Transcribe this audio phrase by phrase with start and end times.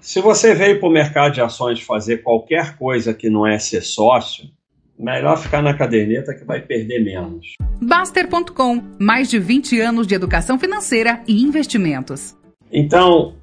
[0.00, 3.82] Se você veio para o mercado de ações fazer qualquer coisa que não é ser
[3.82, 4.48] sócio,
[4.98, 7.54] melhor ficar na caderneta que vai perder menos.
[7.82, 12.36] Baster.com mais de 20 anos de educação financeira e investimentos.
[12.72, 13.34] Então,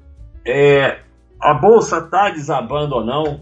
[0.44, 0.98] é,
[1.40, 3.40] a bolsa está desabando ou não?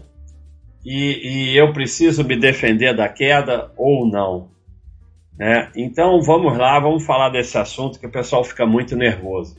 [0.85, 4.49] E, e, eu preciso me defender da queda ou não?
[5.37, 5.69] Né?
[5.75, 9.57] Então vamos lá, vamos falar desse assunto que o pessoal fica muito nervoso.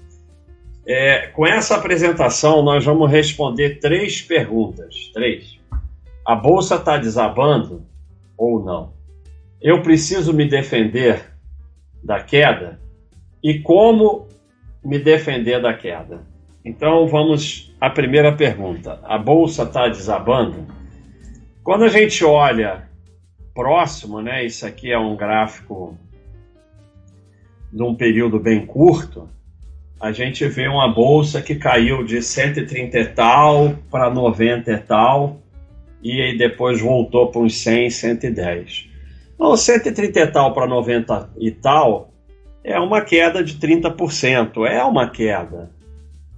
[0.89, 5.11] É, com essa apresentação, nós vamos responder três perguntas.
[5.13, 5.61] Três.
[6.25, 7.85] A bolsa está desabando
[8.39, 8.95] ou não?
[9.61, 11.31] Eu preciso me defender
[12.03, 12.81] da queda?
[13.43, 14.29] E como
[14.83, 16.23] me defender da queda?
[16.65, 18.99] Então vamos à primeira pergunta.
[19.05, 20.67] A bolsa está desabando?
[21.63, 22.89] Quando a gente olha
[23.55, 24.47] próximo, né?
[24.47, 25.99] Isso aqui é um gráfico
[27.71, 29.29] de um período bem curto.
[30.01, 35.41] A gente vê uma bolsa que caiu de 130 e tal para 90 e tal
[36.03, 38.89] e aí depois voltou para uns 100, 110.
[39.35, 42.13] Então, 130 e tal para 90 e tal
[42.63, 45.71] é uma queda de 30%, é uma queda.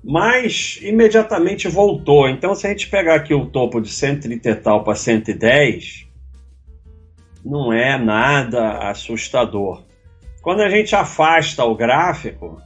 [0.03, 2.29] Mas imediatamente voltou.
[2.29, 6.07] Então, se a gente pegar aqui o topo de 130 e tal para 110,
[7.45, 9.83] não é nada assustador.
[10.41, 12.63] Quando a gente afasta o gráfico,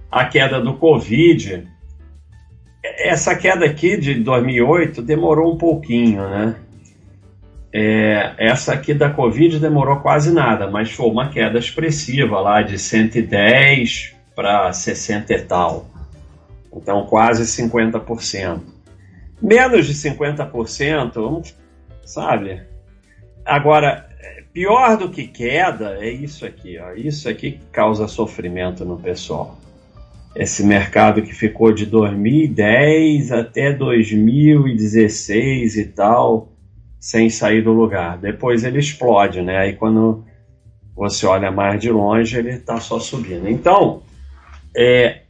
[0.09, 1.67] A queda do Covid
[2.81, 6.55] essa queda aqui de 2008 demorou um pouquinho, né?
[7.71, 12.79] É, essa aqui da Covid demorou quase nada, mas foi uma queda expressiva lá de
[12.79, 15.85] 110 para 60 e tal.
[16.71, 18.61] Então quase 50%.
[19.41, 21.53] Menos de 50%,
[22.05, 22.61] sabe?
[23.45, 24.07] Agora,
[24.53, 26.93] pior do que queda é isso aqui, ó.
[26.93, 29.57] Isso aqui causa sofrimento no pessoal
[30.33, 36.53] esse mercado que ficou de 2010 até 2016 e tal,
[36.97, 38.17] sem sair do lugar.
[38.17, 39.57] Depois ele explode, né?
[39.57, 40.23] Aí quando
[40.95, 43.49] você olha mais de longe, ele está só subindo.
[43.49, 44.03] Então,
[44.75, 45.23] é,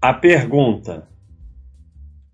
[0.00, 1.08] a pergunta: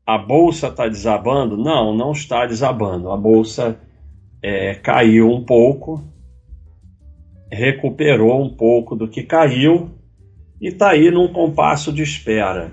[0.07, 1.57] a bolsa está desabando?
[1.57, 3.11] Não, não está desabando.
[3.11, 3.79] A bolsa
[4.43, 6.03] é, caiu um pouco,
[7.51, 9.91] recuperou um pouco do que caiu
[10.61, 12.73] e está aí num compasso de espera.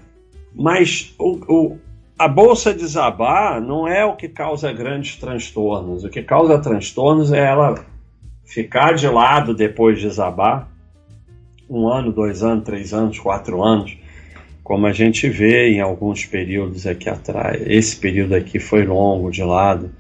[0.53, 1.79] Mas o, o,
[2.17, 6.05] a bolsa desabar não é o que causa grandes transtornos.
[6.05, 7.85] O que causa transtornos é ela
[8.45, 10.74] ficar de lado depois de desabar
[11.69, 13.97] um ano, dois anos, três anos, quatro anos,
[14.63, 17.61] como a gente vê em alguns períodos aqui atrás.
[17.67, 19.91] Esse período aqui foi longo de lado.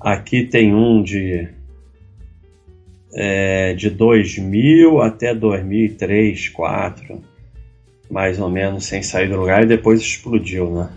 [0.00, 1.48] Aqui tem um de
[3.14, 7.22] é, de 2000 até 2003, 2004,
[8.10, 10.90] mais ou menos, sem sair do lugar, e depois explodiu, né?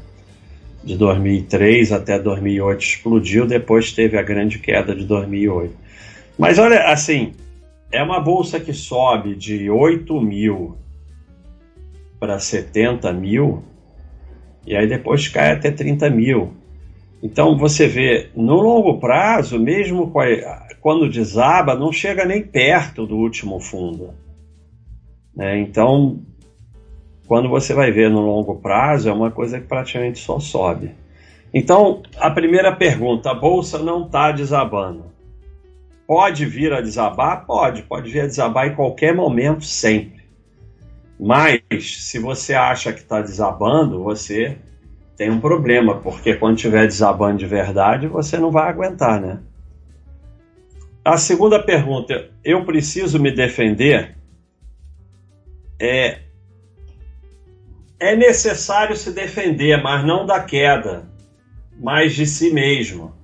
[0.84, 5.74] De 2003 até 2008 explodiu, depois teve a grande queda de 2008.
[6.38, 7.34] Mas olha, assim,
[7.92, 10.78] é uma bolsa que sobe de 8 mil
[12.20, 13.64] para 70 mil,
[14.66, 16.54] e aí depois cai até 30 mil.
[17.22, 20.12] Então você vê, no longo prazo, mesmo
[20.80, 24.14] quando desaba, não chega nem perto do último fundo.
[25.36, 25.60] Né?
[25.60, 26.20] Então,
[27.28, 30.92] quando você vai ver no longo prazo, é uma coisa que praticamente só sobe.
[31.54, 35.06] Então, a primeira pergunta: a bolsa não está desabando.
[36.12, 37.46] Pode vir a desabar?
[37.46, 40.26] Pode, pode vir a desabar em qualquer momento, sempre.
[41.18, 41.62] Mas,
[42.02, 44.58] se você acha que está desabando, você
[45.16, 49.40] tem um problema, porque quando estiver desabando de verdade, você não vai aguentar, né?
[51.06, 54.18] A segunda pergunta, eu preciso me defender?
[55.80, 56.24] É,
[57.98, 61.10] é necessário se defender, mas não da queda,
[61.80, 63.21] mas de si mesmo.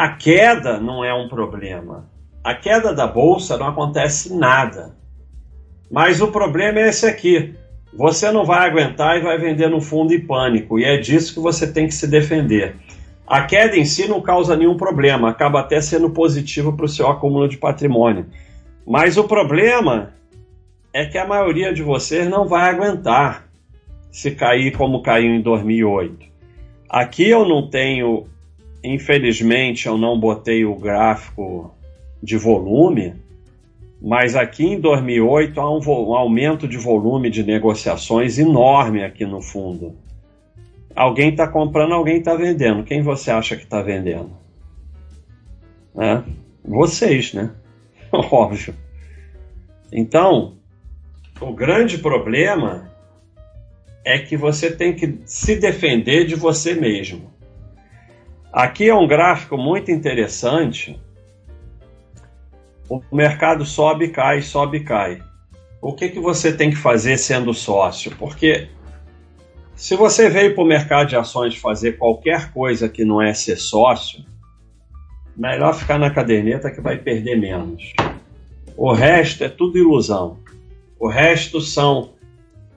[0.00, 2.08] A queda não é um problema.
[2.42, 4.96] A queda da bolsa não acontece nada.
[5.90, 7.54] Mas o problema é esse aqui.
[7.92, 11.40] você não vai aguentar e vai vender no fundo em pânico, e é disso que
[11.40, 12.76] você tem que se defender.
[13.26, 17.06] A queda em si não causa nenhum problema, acaba até sendo positivo para o seu
[17.06, 18.24] acúmulo de patrimônio.
[18.86, 20.14] Mas o problema
[20.94, 23.50] é que a maioria de vocês não vai aguentar
[24.10, 26.24] se cair como caiu em 2008.
[26.88, 28.26] Aqui eu não tenho,
[28.82, 31.74] infelizmente, eu não botei o gráfico
[32.22, 33.14] de volume,
[34.00, 39.42] mas aqui em 2008 há um, um aumento de volume de negociações enorme aqui no
[39.42, 39.94] fundo.
[40.94, 42.82] Alguém está comprando, alguém está vendendo.
[42.82, 44.30] Quem você acha que está vendendo?
[45.96, 46.22] É,
[46.64, 47.50] vocês, né?
[48.12, 48.74] Óbvio.
[49.92, 50.54] Então,
[51.40, 52.90] o grande problema
[54.04, 57.30] é que você tem que se defender de você mesmo.
[58.52, 61.00] Aqui é um gráfico muito interessante
[62.90, 65.22] o mercado sobe, cai, sobe, cai.
[65.80, 68.10] O que, que você tem que fazer sendo sócio?
[68.16, 68.68] Porque
[69.76, 73.56] se você veio para o mercado de ações fazer qualquer coisa que não é ser
[73.56, 74.24] sócio,
[75.36, 77.92] melhor ficar na caderneta que vai perder menos.
[78.76, 80.38] O resto é tudo ilusão.
[80.98, 82.14] O resto são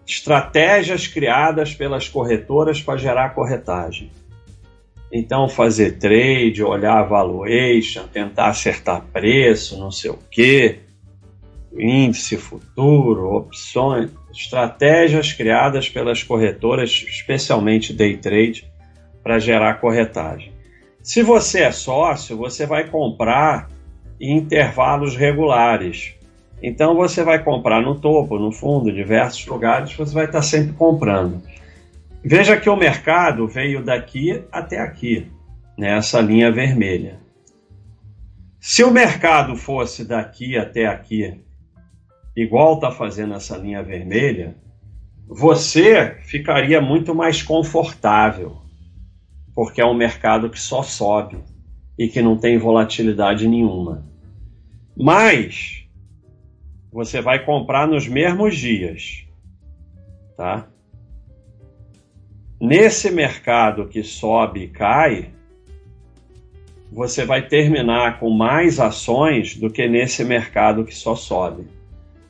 [0.06, 4.12] estratégias criadas pelas corretoras para gerar corretagem.
[5.16, 10.80] Então, fazer trade, olhar valuation, tentar acertar preço, não sei o quê,
[11.78, 18.66] índice futuro, opções, estratégias criadas pelas corretoras, especialmente day trade,
[19.22, 20.52] para gerar corretagem.
[21.04, 23.70] Se você é sócio, você vai comprar
[24.20, 26.16] em intervalos regulares.
[26.60, 31.40] Então você vai comprar no topo, no fundo, diversos lugares, você vai estar sempre comprando.
[32.26, 35.30] Veja que o mercado veio daqui até aqui,
[35.78, 37.20] nessa linha vermelha.
[38.62, 41.44] Se o mercado fosse daqui até aqui,
[42.34, 44.56] igual está fazendo essa linha vermelha,
[45.28, 48.62] você ficaria muito mais confortável,
[49.54, 51.44] porque é um mercado que só sobe
[52.00, 54.08] e que não tem volatilidade nenhuma.
[54.96, 55.86] Mas
[56.90, 59.26] você vai comprar nos mesmos dias,
[60.38, 60.70] tá?
[62.66, 65.32] Nesse mercado que sobe e cai,
[66.90, 71.68] você vai terminar com mais ações do que nesse mercado que só sobe.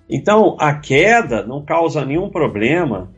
[0.09, 3.11] Então, a queda não causa nenhum problema,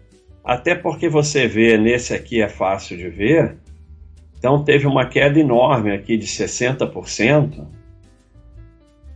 [0.43, 3.59] até porque você vê, nesse aqui é fácil de ver,
[4.37, 7.65] então teve uma queda enorme aqui de 60%,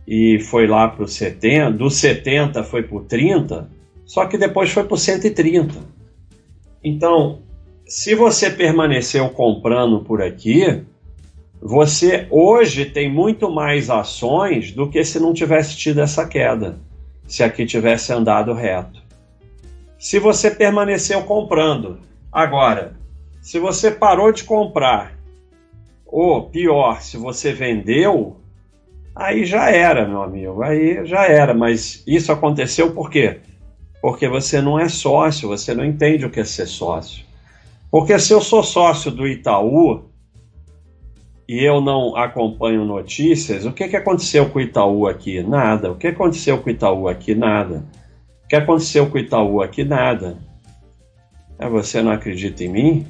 [0.08, 3.68] e foi lá para o 70, do 70 foi para o 30,
[4.06, 5.74] só que depois foi para o 130.
[6.82, 7.42] Então,
[7.90, 10.84] se você permaneceu comprando por aqui,
[11.60, 16.78] você hoje tem muito mais ações do que se não tivesse tido essa queda,
[17.26, 19.02] se aqui tivesse andado reto.
[19.98, 21.98] Se você permaneceu comprando,
[22.30, 22.94] agora,
[23.42, 25.18] se você parou de comprar,
[26.06, 28.36] ou pior, se você vendeu,
[29.16, 31.52] aí já era, meu amigo, aí já era.
[31.54, 33.40] Mas isso aconteceu por quê?
[34.00, 37.28] Porque você não é sócio, você não entende o que é ser sócio.
[37.90, 40.04] Porque se eu sou sócio do Itaú
[41.48, 45.42] e eu não acompanho notícias, o que, que aconteceu com o Itaú aqui?
[45.42, 45.90] Nada.
[45.90, 47.34] O que aconteceu com o Itaú aqui?
[47.34, 47.84] Nada.
[48.44, 49.82] O que aconteceu com o Itaú aqui?
[49.82, 50.38] Nada.
[51.58, 53.06] É, você não acredita em mim?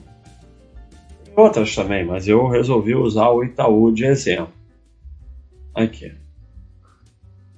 [1.36, 4.52] Outras também, mas eu resolvi usar o Itaú de exemplo.
[5.74, 6.12] Aqui.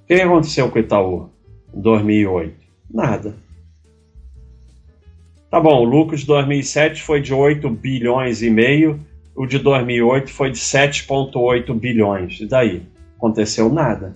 [0.03, 1.29] O que aconteceu com o Itaú
[1.73, 2.55] em 2008?
[2.91, 3.42] Nada.
[5.53, 8.99] Tá bom, o lucro de 2007 foi de 8 bilhões e meio,
[9.35, 12.39] o de 2008 foi de 7,8 bilhões.
[12.41, 12.81] E daí?
[13.15, 14.15] Aconteceu nada.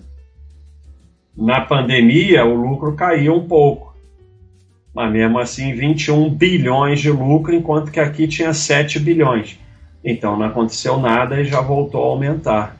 [1.36, 3.94] Na pandemia, o lucro caiu um pouco.
[4.92, 9.60] Mas mesmo assim, 21 bilhões de lucro, enquanto que aqui tinha 7 bilhões.
[10.04, 12.76] Então não aconteceu nada e já voltou a aumentar.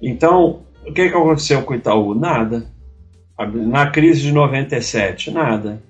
[0.00, 2.14] Então, o que, que aconteceu com o Itaú?
[2.14, 2.64] Nada.
[3.52, 5.82] Na crise de 97, nada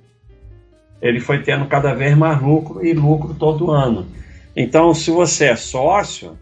[1.01, 4.07] ele foi tendo cada vez mais lucro e lucro todo ano.
[4.57, 6.39] Então, se você é sócio,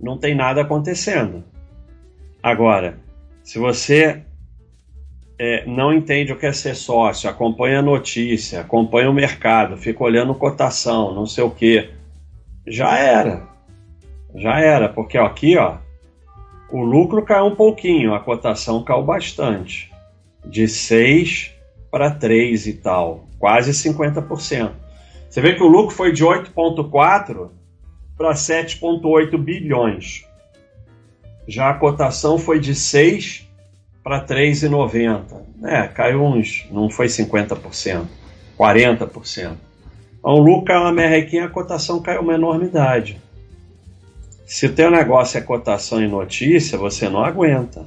[0.00, 1.44] não tem nada acontecendo.
[2.42, 2.98] Agora,
[3.42, 4.22] se você
[5.38, 10.02] é, não entende o que é ser sócio, acompanha a notícia, acompanha o mercado, fica
[10.02, 11.90] olhando cotação, não sei o que,
[12.66, 13.48] já era.
[14.34, 15.78] Já era, porque ó, aqui ó,
[16.70, 19.90] o lucro caiu um pouquinho, a cotação caiu bastante.
[20.44, 21.57] De 6
[21.90, 24.72] para 3 e tal, quase 50%.
[25.28, 27.50] Você vê que o lucro foi de 8,4
[28.16, 30.24] para 7,8 bilhões.
[31.46, 33.48] Já a cotação foi de 6
[34.02, 35.42] para 3,90.
[35.64, 38.06] É, caiu uns, não foi 50%,
[38.58, 39.56] 40%.
[40.18, 43.20] Então, o lucro caiu uma merrequinha, a cotação caiu uma enormidade.
[44.46, 47.86] Se o teu negócio é cotação e notícia, você não aguenta.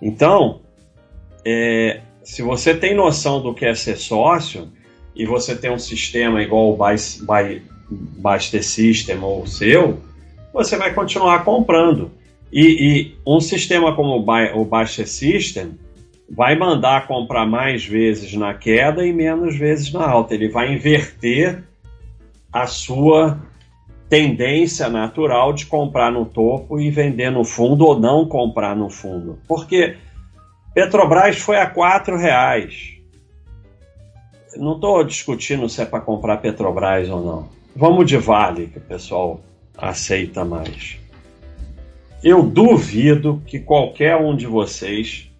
[0.00, 0.60] Então,
[1.44, 4.68] é, se você tem noção do que é ser sócio
[5.14, 6.76] e você tem um sistema igual o
[8.18, 10.00] Baster System ou o seu,
[10.52, 12.10] você vai continuar comprando.
[12.52, 15.78] E, e um sistema como o Baster System
[16.28, 20.34] vai mandar comprar mais vezes na queda e menos vezes na alta.
[20.34, 21.62] Ele vai inverter
[22.52, 23.38] a sua
[24.08, 29.38] tendência natural de comprar no topo e vender no fundo ou não comprar no fundo.
[29.46, 29.94] Porque
[30.76, 32.98] Petrobras foi a quatro reais.
[34.58, 37.48] Não estou discutindo se é para comprar Petrobras ou não.
[37.74, 39.40] Vamos de Vale, que o pessoal
[39.74, 40.98] aceita mais.
[42.22, 45.32] Eu duvido que qualquer um de vocês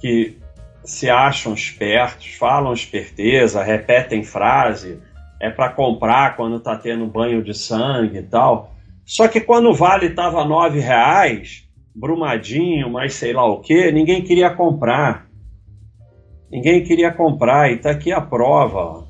[0.00, 0.38] que
[0.84, 5.00] se acham espertos, falam esperteza, repetem frase,
[5.40, 8.76] é para comprar quando está tendo banho de sangue e tal.
[9.04, 11.67] Só que quando o vale estava nove reais,
[11.98, 15.28] brumadinho, mas sei lá o que, ninguém queria comprar.
[16.50, 18.78] Ninguém queria comprar e está aqui a prova.
[18.78, 19.04] Ó.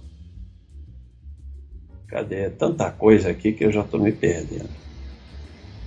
[2.09, 2.50] Cadê?
[2.50, 4.71] Tanta coisa aqui que eu já estou me perdendo.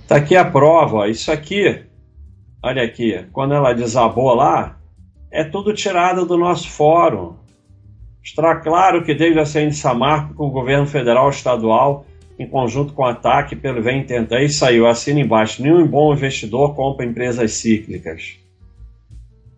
[0.02, 0.98] Está aqui a prova.
[0.98, 1.06] Ó.
[1.06, 1.84] Isso aqui,
[2.62, 4.78] olha aqui, quando ela desabou lá,
[5.30, 7.36] é tudo tirado do nosso fórum.
[8.22, 12.06] Está claro que desde a CN Samarco, com o governo federal e estadual,
[12.38, 16.74] em conjunto com a TAC, pelo vem tentar, e saiu, assina embaixo, nenhum bom investidor
[16.74, 18.36] compra empresas cíclicas.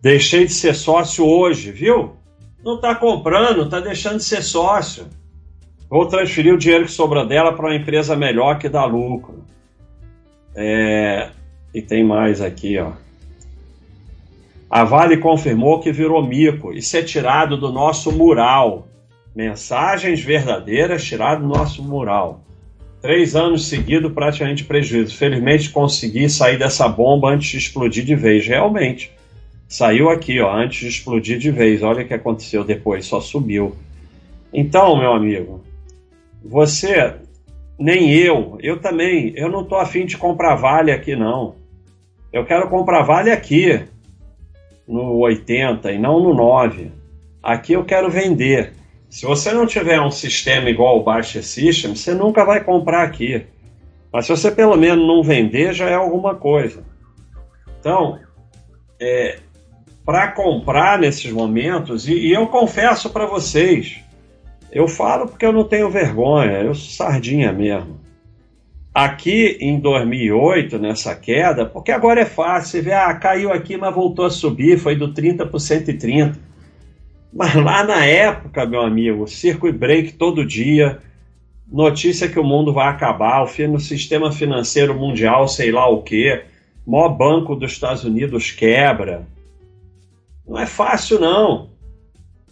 [0.01, 2.15] Deixei de ser sócio hoje, viu?
[2.63, 5.07] Não está comprando, está deixando de ser sócio.
[5.89, 9.43] Vou transferir o dinheiro que sobra dela para uma empresa melhor que dá lucro.
[10.55, 11.29] É...
[11.73, 12.93] E tem mais aqui, ó.
[14.69, 16.73] A Vale confirmou que virou mico.
[16.73, 18.87] Isso é tirado do nosso mural.
[19.35, 22.41] Mensagens verdadeiras tirado do nosso mural.
[23.05, 25.15] Três anos seguidos, praticamente prejuízo.
[25.15, 28.47] Felizmente consegui sair dessa bomba antes de explodir de vez.
[28.47, 29.11] Realmente.
[29.67, 31.83] Saiu aqui, ó, antes de explodir de vez.
[31.83, 33.75] Olha o que aconteceu depois, só subiu.
[34.51, 35.63] Então, meu amigo,
[36.43, 37.13] você,
[37.77, 41.53] nem eu, eu também, eu não estou afim de comprar vale aqui, não.
[42.33, 43.81] Eu quero comprar vale aqui
[44.87, 46.91] no 80 e não no 9.
[47.43, 48.73] Aqui eu quero vender.
[49.15, 53.45] Se você não tiver um sistema igual o Baixa System, você nunca vai comprar aqui.
[54.11, 56.83] Mas se você pelo menos não vender, já é alguma coisa.
[57.79, 58.19] Então,
[58.99, 59.39] é,
[60.05, 64.01] para comprar nesses momentos, e, e eu confesso para vocês,
[64.69, 67.97] eu falo porque eu não tenho vergonha, eu sou sardinha mesmo.
[68.93, 73.95] Aqui em 2008, nessa queda, porque agora é fácil, você vê, ah, caiu aqui, mas
[73.95, 76.54] voltou a subir, foi do 30 para 130.
[77.35, 80.99] Mas lá na época, meu amigo, circo e break todo dia,
[81.69, 86.45] notícia que o mundo vai acabar, o no sistema financeiro mundial, sei lá o quê,
[86.87, 89.27] maior banco dos Estados Unidos quebra.
[90.47, 91.71] Não é fácil, não.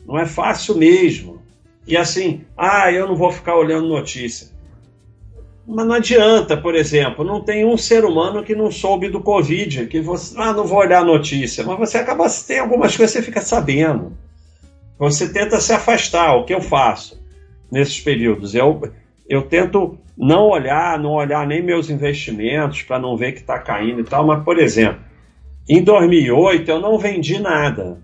[0.05, 1.41] Não é fácil mesmo.
[1.87, 4.49] E assim, ah, eu não vou ficar olhando notícia.
[5.65, 9.87] Mas não adianta, por exemplo, não tem um ser humano que não soube do Covid,
[9.87, 13.25] que você, ah, não vou olhar notícia, mas você acaba, tem algumas coisas que você
[13.25, 14.11] fica sabendo.
[14.97, 17.21] Você tenta se afastar, o que eu faço
[17.71, 18.53] nesses períodos?
[18.53, 18.81] Eu,
[19.27, 24.01] eu tento não olhar, não olhar nem meus investimentos para não ver que está caindo
[24.01, 25.01] e tal, mas, por exemplo,
[25.67, 27.99] em 2008 eu não vendi nada,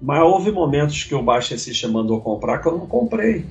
[0.00, 3.44] mas houve momentos que o Baixa System mandou comprar que eu não comprei.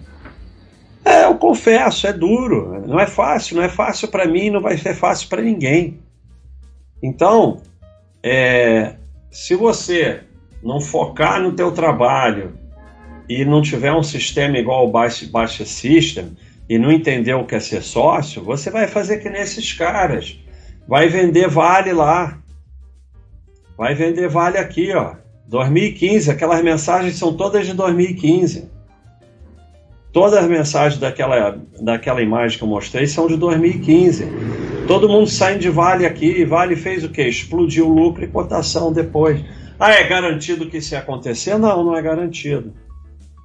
[1.05, 4.77] É, eu confesso, é duro, não é fácil, não é fácil para mim, não vai
[4.77, 5.99] ser fácil para ninguém.
[7.01, 7.61] Então,
[8.23, 8.95] é,
[9.29, 10.21] se você
[10.63, 12.53] não focar no teu trabalho
[13.27, 16.38] e não tiver um sistema igual o Baixa, Baixa System
[16.70, 20.39] e não entender o que é ser sócio, você vai fazer que nesses caras.
[20.88, 22.38] Vai vender vale lá.
[23.77, 25.15] Vai vender vale aqui, ó.
[25.48, 28.72] 2015, aquelas mensagens são todas de 2015.
[30.12, 34.27] Todas as mensagens daquela, daquela imagem que eu mostrei são de 2015.
[34.88, 36.46] Todo mundo saindo de Vale aqui.
[36.46, 37.24] Vale fez o quê?
[37.24, 39.43] Explodiu o lucro e cotação depois.
[39.80, 41.58] Ah, é garantido que ia acontecer?
[41.58, 42.74] Não, não é garantido.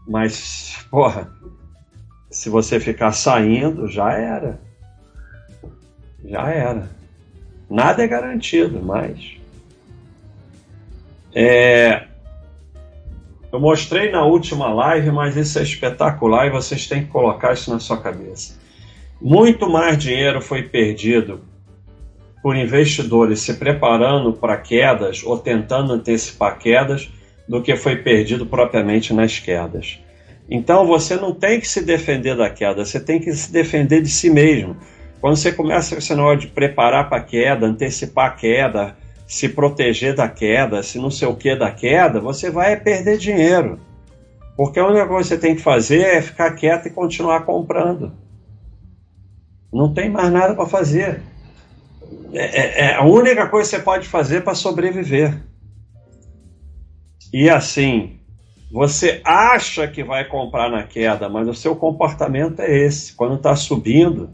[0.07, 1.31] Mas, porra,
[2.31, 4.61] se você ficar saindo, já era.
[6.25, 6.91] Já era.
[7.69, 9.37] Nada é garantido, mas.
[11.35, 12.09] É,
[13.51, 17.71] eu mostrei na última live, mas isso é espetacular e vocês têm que colocar isso
[17.71, 18.59] na sua cabeça.
[19.21, 21.41] Muito mais dinheiro foi perdido
[22.49, 27.13] por investidores se preparando para quedas ou tentando antecipar quedas
[27.47, 30.01] do que foi perdido propriamente nas quedas.
[30.49, 34.09] Então você não tem que se defender da queda, você tem que se defender de
[34.09, 34.79] si mesmo.
[35.21, 40.15] Quando você começa esse negócio de preparar para a queda, antecipar a queda, se proteger
[40.15, 43.79] da queda, se não sei o que da queda, você vai perder dinheiro.
[44.57, 48.11] Porque a única coisa que você tem que fazer é ficar quieto e continuar comprando.
[49.71, 51.21] Não tem mais nada para fazer.
[52.33, 55.43] É, é, é, a única coisa que você pode fazer para sobreviver.
[57.33, 58.19] E assim,
[58.71, 63.15] você acha que vai comprar na queda, mas o seu comportamento é esse.
[63.15, 64.31] Quando está subindo,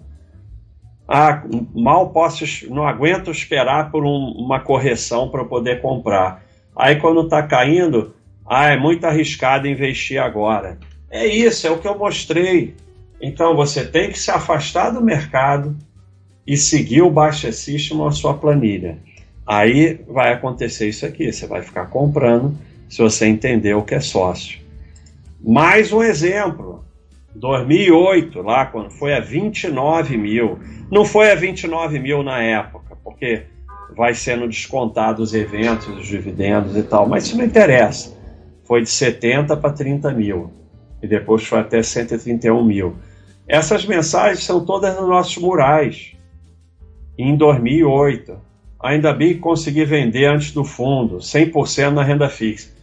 [1.06, 6.42] ah, mal posso, não aguento esperar por um, uma correção para poder comprar.
[6.74, 8.14] Aí quando está caindo,
[8.46, 10.78] ah, é muito arriscado investir agora.
[11.10, 12.74] É isso, é o que eu mostrei.
[13.20, 15.76] Então você tem que se afastar do mercado
[16.46, 18.98] e seguir o Baixa System a sua planilha.
[19.46, 22.56] Aí vai acontecer isso aqui, você vai ficar comprando
[22.88, 24.60] se você entender o que é sócio.
[25.42, 26.84] Mais um exemplo,
[27.34, 30.58] 2008, lá quando foi a 29 mil,
[30.90, 33.42] não foi a 29 mil na época, porque
[33.96, 38.16] vai sendo descontado os eventos, os dividendos e tal, mas isso não interessa.
[38.64, 40.50] Foi de 70 para 30 mil
[41.02, 42.96] e depois foi até 131 mil.
[43.46, 46.13] Essas mensagens são todas nos nossos murais.
[47.18, 48.36] Em 2008,
[48.80, 52.74] ainda bem que consegui vender antes do fundo, 100% na renda fixa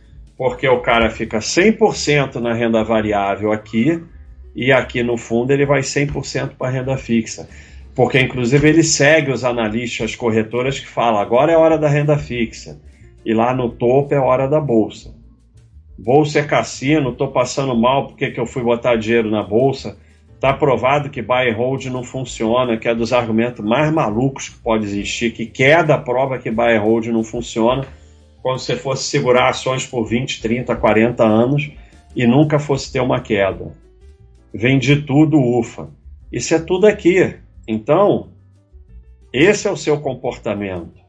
[0.41, 4.03] porque o cara fica 100% na renda variável aqui
[4.55, 7.47] e aqui no fundo ele vai 100% para renda fixa.
[7.93, 12.17] Porque inclusive ele segue os analistas, as corretoras que falam agora é hora da renda
[12.17, 12.81] fixa
[13.23, 15.13] e lá no topo é hora da bolsa.
[15.95, 19.95] Bolsa é cassino, estou passando mal porque que eu fui botar dinheiro na bolsa.
[20.41, 24.57] Está provado que buy and hold não funciona, que é dos argumentos mais malucos que
[24.57, 27.85] pode existir, que queda prova que buy and hold não funciona
[28.41, 31.69] quando você fosse segurar ações por 20, 30, 40 anos
[32.15, 33.71] e nunca fosse ter uma queda.
[34.51, 35.91] Vendi tudo, ufa.
[36.31, 37.35] Isso é tudo aqui.
[37.67, 38.29] Então,
[39.31, 40.99] esse é o seu comportamento.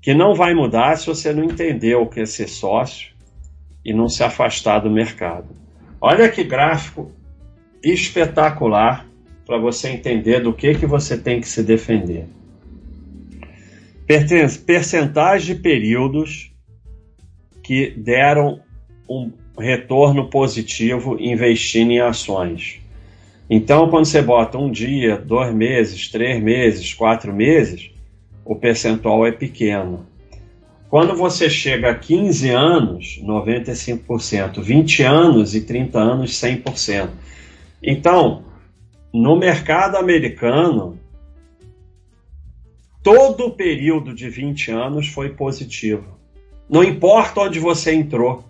[0.00, 3.12] Que não vai mudar se você não entender o que é ser sócio
[3.84, 5.48] e não se afastar do mercado.
[6.00, 7.10] Olha que gráfico
[7.84, 9.06] espetacular
[9.46, 12.26] para você entender do que, que você tem que se defender
[14.06, 16.52] percentagem de períodos
[17.62, 18.60] que deram
[19.08, 22.80] um retorno positivo investindo em ações.
[23.48, 27.90] Então, quando você bota um dia, dois meses, três meses, quatro meses,
[28.44, 30.06] o percentual é pequeno.
[30.88, 37.08] Quando você chega a 15 anos, 95%, 20 anos e 30 anos, 100%.
[37.86, 38.44] Então,
[39.12, 40.98] no mercado americano,
[43.02, 46.18] todo o período de 20 anos foi positivo.
[46.68, 48.42] Não importa onde você entrou.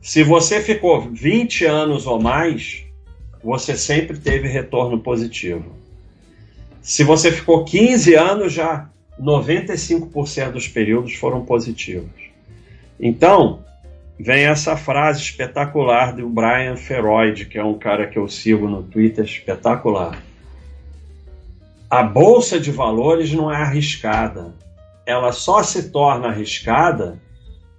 [0.00, 2.86] Se você ficou 20 anos ou mais,
[3.44, 5.76] você sempre teve retorno positivo.
[6.80, 8.88] Se você ficou 15 anos, já
[9.20, 12.30] 95% dos períodos foram positivos.
[12.98, 13.62] Então,
[14.18, 18.82] vem essa frase espetacular do Brian Feroid, que é um cara que eu sigo no
[18.82, 20.20] Twitter, espetacular.
[21.88, 24.54] A bolsa de valores não é arriscada.
[25.06, 27.18] Ela só se torna arriscada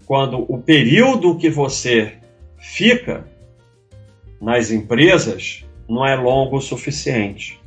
[0.05, 2.13] quando o período que você
[2.57, 3.27] fica
[4.41, 7.59] nas empresas não é longo o suficiente.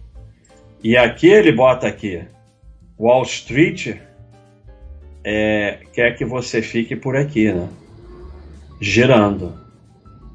[0.82, 2.24] E aqui ele bota aqui,
[2.98, 3.96] Wall Street
[5.22, 7.68] é, quer que você fique por aqui, né?
[8.82, 9.54] Girando.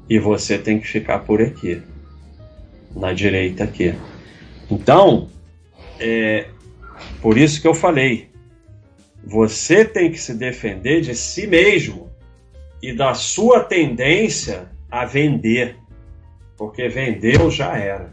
[0.08, 1.82] E você tem que ficar por aqui,
[2.96, 3.94] na direita aqui.
[4.70, 5.28] Então,
[6.00, 6.46] é,
[7.20, 8.30] por isso que eu falei,
[9.22, 12.08] você tem que se defender de si mesmo
[12.82, 15.76] e da sua tendência a vender,
[16.56, 18.10] porque vendeu já era.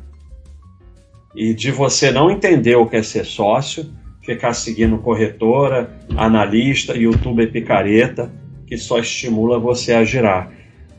[1.34, 3.90] E de você não entender o que é ser sócio,
[4.22, 8.30] ficar seguindo corretora, analista, youtuber picareta,
[8.66, 10.52] que só estimula você a girar.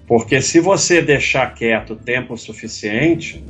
[0.06, 3.44] Porque se você deixar quieto tempo suficiente,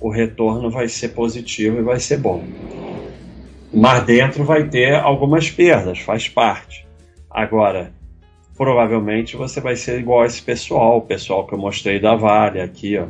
[0.00, 2.42] o retorno vai ser positivo e vai ser bom.
[3.72, 6.86] Mas dentro vai ter algumas perdas, faz parte.
[7.30, 7.92] Agora,
[8.56, 12.60] provavelmente você vai ser igual a esse pessoal, o pessoal que eu mostrei da Vale
[12.60, 13.06] aqui, ó.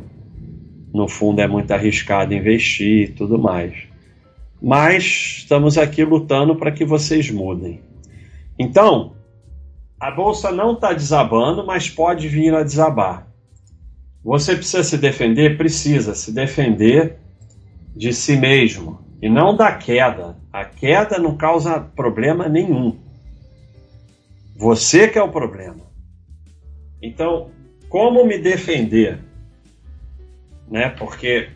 [0.93, 3.73] No fundo é muito arriscado investir e tudo mais.
[4.61, 5.03] Mas
[5.39, 7.81] estamos aqui lutando para que vocês mudem.
[8.57, 9.13] Então,
[9.99, 13.27] a bolsa não está desabando, mas pode vir a desabar.
[14.23, 15.57] Você precisa se defender?
[15.57, 17.17] Precisa se defender
[17.95, 20.37] de si mesmo e não da queda.
[20.51, 22.97] A queda não causa problema nenhum.
[24.55, 25.83] Você que é o problema.
[27.01, 27.51] Então,
[27.89, 29.19] como me defender?
[30.69, 30.89] Né?
[30.89, 31.49] Porque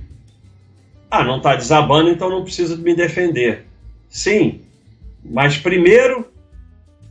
[1.10, 3.66] ah, não está desabando, então não preciso me defender.
[4.10, 4.62] Sim,
[5.24, 6.28] mas primeiro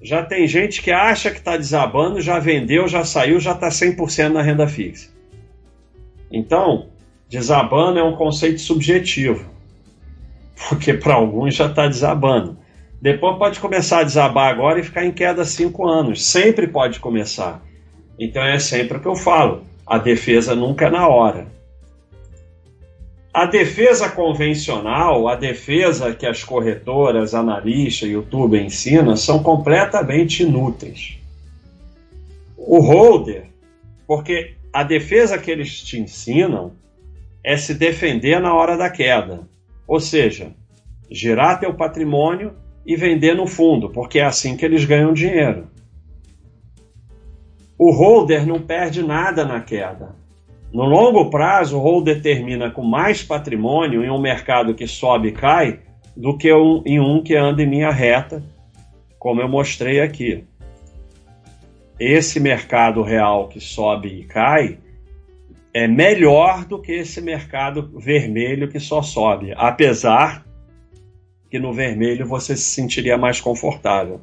[0.07, 4.29] já tem gente que acha que está desabando, já vendeu, já saiu, já está 100%
[4.29, 5.11] na renda fixa.
[6.31, 6.87] Então,
[7.29, 9.51] desabando é um conceito subjetivo,
[10.69, 12.57] porque para alguns já está desabando.
[13.03, 16.25] Depois pode começar a desabar agora e ficar em queda cinco anos.
[16.25, 17.61] Sempre pode começar.
[18.16, 19.64] Então é sempre o que eu falo.
[19.85, 21.49] A defesa nunca é na hora.
[23.37, 31.18] A defesa convencional, a defesa que as corretoras, analistas, YouTube ensinam, são completamente inúteis.
[32.57, 33.51] O holder,
[34.07, 36.72] porque a defesa que eles te ensinam
[37.44, 39.46] é se defender na hora da queda.
[39.87, 40.55] Ou seja,
[41.11, 42.55] girar teu patrimônio
[42.87, 45.68] e vender no fundo, porque é assim que eles ganham dinheiro.
[47.77, 50.16] O holder não perde nada na queda.
[50.72, 55.33] No longo prazo, o holder termina com mais patrimônio em um mercado que sobe e
[55.33, 55.81] cai
[56.16, 58.42] do que um, em um que anda em linha reta,
[59.18, 60.44] como eu mostrei aqui.
[61.98, 64.79] Esse mercado real que sobe e cai
[65.72, 70.44] é melhor do que esse mercado vermelho que só sobe, apesar
[71.50, 74.20] que no vermelho você se sentiria mais confortável.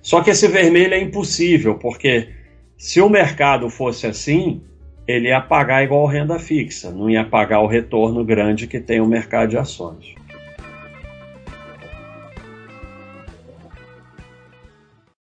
[0.00, 2.28] Só que esse vermelho é impossível, porque
[2.76, 4.62] se o mercado fosse assim,
[5.06, 9.06] ele ia pagar igual renda fixa, não ia pagar o retorno grande que tem o
[9.06, 10.14] mercado de ações.